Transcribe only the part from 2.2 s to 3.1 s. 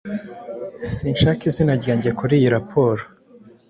iyi raporo.